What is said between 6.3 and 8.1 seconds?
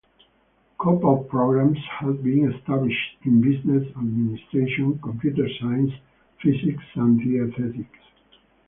Physics, and Dietetics.